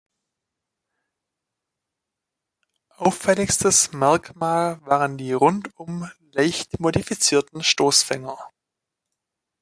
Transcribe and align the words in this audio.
Auffälligstes 2.97 3.93
Merkmal 3.93 4.81
waren 4.83 5.19
die 5.19 5.31
rundum 5.31 6.09
leicht 6.31 6.79
modifizierten 6.79 7.61
Stoßfänger. 7.63 8.39